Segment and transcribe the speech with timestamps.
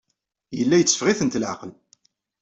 [0.57, 1.71] Yella yetteffeɣ-itent leɛqel.